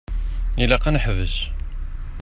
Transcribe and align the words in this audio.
Ilaq 0.63 0.83
ad 0.85 0.93
neḥbes. 0.93 1.35